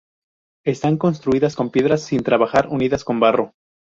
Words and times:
Están 0.65 0.97
construidas 0.97 1.55
con 1.55 1.69
piedras 1.69 2.01
sin 2.01 2.23
trabajar, 2.23 2.69
unidas 2.71 3.03
con 3.03 3.19
barro. 3.19 3.53